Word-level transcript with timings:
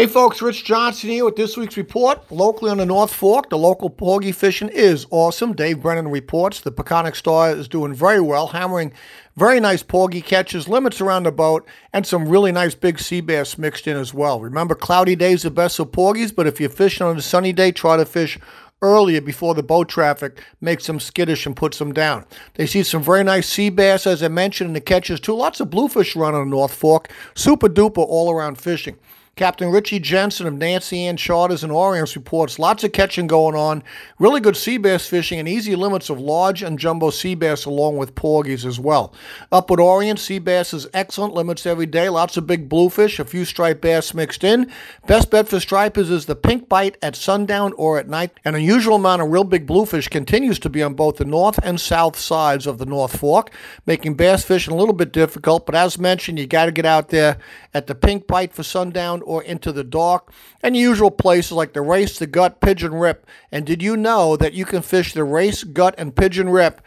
Hey 0.00 0.06
folks, 0.06 0.40
Rich 0.40 0.64
Johnson 0.64 1.10
here 1.10 1.26
with 1.26 1.36
this 1.36 1.58
week's 1.58 1.76
report. 1.76 2.32
Locally 2.32 2.70
on 2.70 2.78
the 2.78 2.86
North 2.86 3.12
Fork, 3.12 3.50
the 3.50 3.58
local 3.58 3.90
porgy 3.90 4.32
fishing 4.32 4.70
is 4.70 5.06
awesome. 5.10 5.52
Dave 5.52 5.82
Brennan 5.82 6.08
reports 6.08 6.62
the 6.62 6.72
Peconic 6.72 7.14
Star 7.14 7.50
is 7.50 7.68
doing 7.68 7.92
very 7.92 8.22
well, 8.22 8.46
hammering 8.46 8.94
very 9.36 9.60
nice 9.60 9.82
porgy 9.82 10.22
catches, 10.22 10.68
limits 10.68 11.02
around 11.02 11.24
the 11.24 11.32
boat, 11.32 11.68
and 11.92 12.06
some 12.06 12.26
really 12.26 12.50
nice 12.50 12.74
big 12.74 12.98
sea 12.98 13.20
bass 13.20 13.58
mixed 13.58 13.86
in 13.86 13.98
as 13.98 14.14
well. 14.14 14.40
Remember, 14.40 14.74
cloudy 14.74 15.16
days 15.16 15.44
are 15.44 15.50
best 15.50 15.76
for 15.76 15.84
porgies, 15.84 16.32
but 16.32 16.46
if 16.46 16.58
you're 16.58 16.70
fishing 16.70 17.06
on 17.06 17.18
a 17.18 17.20
sunny 17.20 17.52
day, 17.52 17.70
try 17.70 17.98
to 17.98 18.06
fish 18.06 18.38
earlier 18.80 19.20
before 19.20 19.54
the 19.54 19.62
boat 19.62 19.90
traffic 19.90 20.42
makes 20.62 20.86
them 20.86 20.98
skittish 20.98 21.44
and 21.44 21.54
puts 21.54 21.78
them 21.78 21.92
down. 21.92 22.24
They 22.54 22.64
see 22.64 22.84
some 22.84 23.02
very 23.02 23.22
nice 23.22 23.50
sea 23.50 23.68
bass, 23.68 24.06
as 24.06 24.22
I 24.22 24.28
mentioned, 24.28 24.68
in 24.68 24.72
the 24.72 24.80
catches 24.80 25.20
too. 25.20 25.34
Lots 25.34 25.60
of 25.60 25.68
bluefish 25.68 26.16
run 26.16 26.34
on 26.34 26.48
the 26.48 26.56
North 26.56 26.72
Fork. 26.72 27.12
Super 27.34 27.68
duper 27.68 27.98
all 27.98 28.30
around 28.30 28.56
fishing. 28.56 28.98
Captain 29.36 29.70
Richie 29.70 30.00
Jensen 30.00 30.46
of 30.46 30.52
Nancy 30.52 31.06
Ann 31.06 31.16
Charters 31.16 31.64
and 31.64 31.72
Orients 31.72 32.14
reports 32.14 32.58
lots 32.58 32.84
of 32.84 32.92
catching 32.92 33.26
going 33.26 33.54
on, 33.54 33.82
really 34.18 34.38
good 34.40 34.56
sea 34.56 34.76
bass 34.76 35.06
fishing, 35.06 35.38
and 35.38 35.48
easy 35.48 35.74
limits 35.74 36.10
of 36.10 36.20
large 36.20 36.62
and 36.62 36.78
jumbo 36.78 37.08
sea 37.08 37.34
bass 37.34 37.64
along 37.64 37.96
with 37.96 38.14
porgies 38.14 38.66
as 38.66 38.78
well. 38.78 39.14
Up 39.50 39.70
at 39.70 39.80
Orient, 39.80 40.18
sea 40.18 40.38
bass 40.38 40.74
is 40.74 40.86
excellent, 40.92 41.32
limits 41.32 41.64
every 41.64 41.86
day, 41.86 42.10
lots 42.10 42.36
of 42.36 42.46
big 42.46 42.68
bluefish, 42.68 43.18
a 43.18 43.24
few 43.24 43.46
striped 43.46 43.80
bass 43.80 44.12
mixed 44.12 44.44
in. 44.44 44.70
Best 45.06 45.30
bet 45.30 45.48
for 45.48 45.58
stripers 45.58 46.10
is 46.10 46.26
the 46.26 46.36
pink 46.36 46.68
bite 46.68 46.98
at 47.00 47.16
sundown 47.16 47.72
or 47.78 47.98
at 47.98 48.08
night. 48.08 48.32
An 48.44 48.54
unusual 48.54 48.96
amount 48.96 49.22
of 49.22 49.30
real 49.30 49.44
big 49.44 49.66
bluefish 49.66 50.08
continues 50.08 50.58
to 50.58 50.68
be 50.68 50.82
on 50.82 50.92
both 50.92 51.16
the 51.16 51.24
north 51.24 51.58
and 51.62 51.80
south 51.80 52.18
sides 52.18 52.66
of 52.66 52.76
the 52.76 52.86
North 52.86 53.18
Fork, 53.18 53.50
making 53.86 54.14
bass 54.14 54.44
fishing 54.44 54.74
a 54.74 54.76
little 54.76 54.92
bit 54.92 55.12
difficult, 55.12 55.64
but 55.64 55.74
as 55.74 55.98
mentioned, 55.98 56.38
you 56.38 56.46
got 56.46 56.66
to 56.66 56.72
get 56.72 56.84
out 56.84 57.08
there 57.08 57.38
at 57.72 57.86
the 57.86 57.94
pink 57.94 58.26
bite 58.26 58.52
for 58.52 58.62
sundown 58.62 59.19
or 59.24 59.42
into 59.42 59.72
the 59.72 59.84
dock, 59.84 60.32
and 60.62 60.76
usual 60.76 61.10
places 61.10 61.52
like 61.52 61.72
the 61.72 61.82
race, 61.82 62.18
the 62.18 62.26
gut, 62.26 62.60
pigeon 62.60 62.94
rip. 62.94 63.26
And 63.52 63.66
did 63.66 63.82
you 63.82 63.96
know 63.96 64.36
that 64.36 64.54
you 64.54 64.64
can 64.64 64.82
fish 64.82 65.12
the 65.12 65.24
race, 65.24 65.64
gut, 65.64 65.94
and 65.98 66.16
pigeon 66.16 66.48
rip 66.48 66.80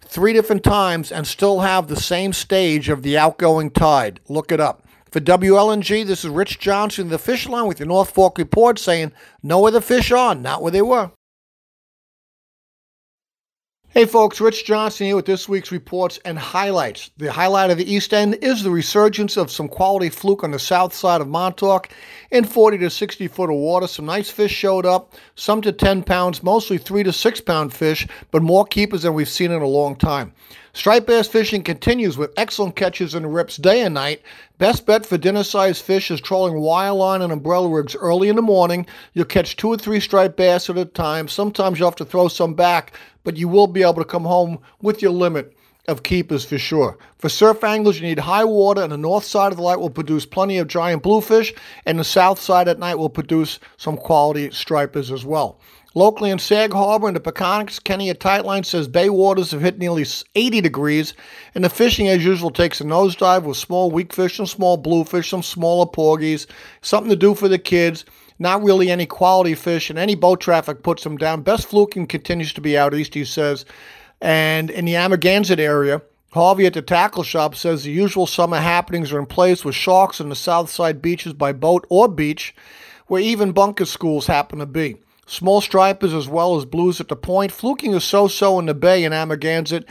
three 0.00 0.32
different 0.32 0.64
times 0.64 1.12
and 1.12 1.26
still 1.26 1.60
have 1.60 1.88
the 1.88 1.96
same 1.96 2.32
stage 2.32 2.88
of 2.88 3.02
the 3.02 3.16
outgoing 3.16 3.70
tide? 3.70 4.20
Look 4.28 4.52
it 4.52 4.60
up. 4.60 4.84
For 5.10 5.20
WLNG, 5.20 6.06
this 6.06 6.24
is 6.24 6.30
Rich 6.30 6.60
Johnson, 6.60 7.08
the 7.08 7.18
fish 7.18 7.48
line 7.48 7.66
with 7.66 7.78
the 7.78 7.84
North 7.84 8.10
Fork 8.12 8.38
Report 8.38 8.78
saying, 8.78 9.12
know 9.42 9.58
where 9.60 9.72
the 9.72 9.80
fish 9.80 10.12
are, 10.12 10.36
not 10.36 10.62
where 10.62 10.70
they 10.70 10.82
were. 10.82 11.10
Hey 13.92 14.04
folks, 14.04 14.40
Rich 14.40 14.66
Johnson 14.66 15.06
here 15.08 15.16
with 15.16 15.26
this 15.26 15.48
week's 15.48 15.72
reports 15.72 16.20
and 16.24 16.38
highlights. 16.38 17.10
The 17.16 17.32
highlight 17.32 17.70
of 17.70 17.78
the 17.78 17.92
East 17.92 18.14
End 18.14 18.36
is 18.36 18.62
the 18.62 18.70
resurgence 18.70 19.36
of 19.36 19.50
some 19.50 19.66
quality 19.66 20.10
fluke 20.10 20.44
on 20.44 20.52
the 20.52 20.60
south 20.60 20.94
side 20.94 21.20
of 21.20 21.26
Montauk 21.26 21.88
in 22.30 22.44
40 22.44 22.78
to 22.78 22.88
60 22.88 23.26
foot 23.26 23.50
of 23.50 23.56
water. 23.56 23.88
Some 23.88 24.06
nice 24.06 24.30
fish 24.30 24.52
showed 24.52 24.86
up, 24.86 25.14
some 25.34 25.60
to 25.62 25.72
10 25.72 26.04
pounds, 26.04 26.40
mostly 26.40 26.78
3 26.78 27.02
to 27.02 27.12
6 27.12 27.40
pound 27.40 27.74
fish, 27.74 28.06
but 28.30 28.42
more 28.42 28.64
keepers 28.64 29.02
than 29.02 29.12
we've 29.12 29.28
seen 29.28 29.50
in 29.50 29.60
a 29.60 29.66
long 29.66 29.96
time. 29.96 30.34
Striped 30.72 31.08
bass 31.08 31.26
fishing 31.26 31.62
continues 31.62 32.16
with 32.16 32.32
excellent 32.36 32.76
catches 32.76 33.12
the 33.12 33.26
rips 33.26 33.56
day 33.56 33.82
and 33.82 33.94
night. 33.94 34.22
Best 34.58 34.86
bet 34.86 35.04
for 35.04 35.18
dinner 35.18 35.42
sized 35.42 35.82
fish 35.82 36.10
is 36.10 36.20
trolling 36.20 36.60
wire 36.60 36.92
line 36.92 37.22
and 37.22 37.32
umbrella 37.32 37.68
rigs 37.68 37.96
early 37.96 38.28
in 38.28 38.36
the 38.36 38.42
morning. 38.42 38.86
You'll 39.12 39.24
catch 39.24 39.56
two 39.56 39.68
or 39.68 39.76
three 39.76 39.98
striped 39.98 40.36
bass 40.36 40.70
at 40.70 40.78
a 40.78 40.84
time. 40.84 41.26
Sometimes 41.26 41.78
you'll 41.78 41.88
have 41.88 41.96
to 41.96 42.04
throw 42.04 42.28
some 42.28 42.54
back, 42.54 42.92
but 43.24 43.36
you 43.36 43.48
will 43.48 43.66
be 43.66 43.82
able 43.82 43.94
to 43.94 44.04
come 44.04 44.24
home 44.24 44.60
with 44.80 45.02
your 45.02 45.12
limit 45.12 45.56
of 45.88 46.02
keepers 46.02 46.44
for 46.44 46.58
sure. 46.58 46.98
For 47.18 47.28
surf 47.28 47.64
anglers, 47.64 48.00
you 48.00 48.06
need 48.06 48.18
high 48.18 48.44
water, 48.44 48.82
and 48.82 48.92
the 48.92 48.96
north 48.96 49.24
side 49.24 49.52
of 49.52 49.58
the 49.58 49.64
light 49.64 49.80
will 49.80 49.90
produce 49.90 50.26
plenty 50.26 50.58
of 50.58 50.68
giant 50.68 51.02
bluefish, 51.02 51.52
and 51.86 51.98
the 51.98 52.04
south 52.04 52.40
side 52.40 52.68
at 52.68 52.78
night 52.78 52.98
will 52.98 53.08
produce 53.08 53.58
some 53.76 53.96
quality 53.96 54.50
stripers 54.50 55.10
as 55.10 55.24
well. 55.24 55.60
Locally 55.96 56.30
in 56.30 56.38
Sag 56.38 56.72
Harbor 56.72 57.08
and 57.08 57.16
the 57.16 57.20
Peconics, 57.20 57.82
Kenny 57.82 58.10
at 58.10 58.20
Tightline 58.20 58.64
says 58.64 58.86
bay 58.86 59.10
waters 59.10 59.50
have 59.50 59.60
hit 59.60 59.78
nearly 59.78 60.06
80 60.36 60.60
degrees, 60.60 61.14
and 61.56 61.64
the 61.64 61.68
fishing, 61.68 62.06
as 62.06 62.24
usual, 62.24 62.50
takes 62.50 62.80
a 62.80 62.84
nosedive 62.84 63.42
with 63.42 63.56
small 63.56 63.90
weak 63.90 64.12
fish, 64.12 64.36
some 64.36 64.46
small 64.46 64.76
bluefish, 64.76 65.30
some 65.30 65.42
smaller 65.42 65.86
porgies, 65.86 66.46
something 66.80 67.10
to 67.10 67.16
do 67.16 67.34
for 67.34 67.48
the 67.48 67.58
kids. 67.58 68.04
Not 68.38 68.62
really 68.62 68.88
any 68.90 69.04
quality 69.04 69.54
fish, 69.54 69.90
and 69.90 69.98
any 69.98 70.14
boat 70.14 70.40
traffic 70.40 70.82
puts 70.82 71.02
them 71.02 71.18
down. 71.18 71.42
Best 71.42 71.66
fluking 71.66 72.06
continues 72.06 72.54
to 72.54 72.60
be 72.60 72.78
out 72.78 72.94
east, 72.94 73.12
he 73.12 73.24
says. 73.24 73.66
And 74.20 74.70
in 74.70 74.84
the 74.84 74.94
Amagansett 74.94 75.58
area, 75.58 76.02
Harvey 76.32 76.66
at 76.66 76.74
the 76.74 76.82
tackle 76.82 77.22
shop 77.22 77.54
says 77.54 77.82
the 77.82 77.90
usual 77.90 78.26
summer 78.26 78.58
happenings 78.58 79.12
are 79.12 79.18
in 79.18 79.26
place 79.26 79.64
with 79.64 79.74
sharks 79.74 80.20
on 80.20 80.28
the 80.28 80.36
south 80.36 80.70
side 80.70 81.02
beaches 81.02 81.32
by 81.32 81.52
boat 81.52 81.86
or 81.88 82.06
beach, 82.08 82.54
where 83.06 83.22
even 83.22 83.52
bunker 83.52 83.84
schools 83.84 84.26
happen 84.26 84.58
to 84.60 84.66
be. 84.66 84.96
Small 85.26 85.60
stripers 85.60 86.12
as 86.12 86.28
well 86.28 86.56
as 86.56 86.64
blues 86.64 87.00
at 87.00 87.08
the 87.08 87.16
point. 87.16 87.52
Fluking 87.52 87.94
is 87.94 88.04
so-so 88.04 88.58
in 88.58 88.66
the 88.66 88.74
bay 88.74 89.04
in 89.04 89.12
Amagansett 89.12 89.84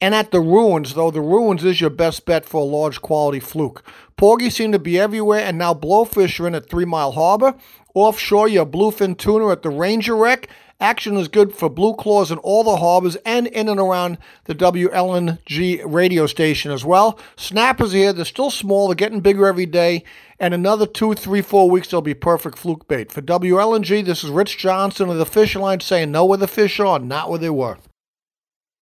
and 0.00 0.14
at 0.14 0.32
the 0.32 0.40
ruins, 0.40 0.94
though 0.94 1.10
the 1.10 1.20
ruins 1.20 1.64
is 1.64 1.80
your 1.80 1.90
best 1.90 2.26
bet 2.26 2.44
for 2.44 2.60
a 2.60 2.64
large 2.64 3.00
quality 3.00 3.40
fluke. 3.40 3.82
Porgies 4.18 4.56
seem 4.56 4.70
to 4.72 4.78
be 4.78 4.98
everywhere, 4.98 5.40
and 5.40 5.56
now 5.56 5.72
blowfish 5.72 6.38
are 6.40 6.46
in 6.46 6.54
at 6.54 6.68
Three 6.68 6.84
Mile 6.84 7.12
Harbor. 7.12 7.54
Offshore, 7.94 8.48
your 8.48 8.66
bluefin 8.66 9.16
tuna 9.16 9.48
at 9.48 9.62
the 9.62 9.70
Ranger 9.70 10.14
Wreck. 10.14 10.48
Action 10.80 11.16
is 11.16 11.28
good 11.28 11.54
for 11.54 11.70
blue 11.70 11.94
claws 11.94 12.32
in 12.32 12.38
all 12.38 12.64
the 12.64 12.76
harbors 12.76 13.16
and 13.24 13.46
in 13.46 13.68
and 13.68 13.78
around 13.78 14.18
the 14.44 14.54
WLNG 14.54 15.82
radio 15.86 16.26
station 16.26 16.72
as 16.72 16.84
well. 16.84 17.18
Snappers 17.36 17.92
here, 17.92 18.12
they're 18.12 18.24
still 18.24 18.50
small, 18.50 18.88
they're 18.88 18.96
getting 18.96 19.20
bigger 19.20 19.46
every 19.46 19.66
day, 19.66 20.02
and 20.40 20.52
another 20.52 20.86
two, 20.86 21.14
three, 21.14 21.42
four 21.42 21.70
weeks 21.70 21.88
they'll 21.88 22.02
be 22.02 22.14
perfect 22.14 22.58
fluke 22.58 22.88
bait. 22.88 23.12
For 23.12 23.22
WLNG, 23.22 24.04
this 24.04 24.24
is 24.24 24.30
Rich 24.30 24.58
Johnson 24.58 25.08
of 25.08 25.16
the 25.16 25.26
Fish 25.26 25.54
Line 25.54 25.80
saying, 25.80 26.10
know 26.10 26.24
where 26.24 26.38
the 26.38 26.48
fish 26.48 26.80
are, 26.80 26.98
not 26.98 27.30
where 27.30 27.38
they 27.38 27.50
were. 27.50 27.78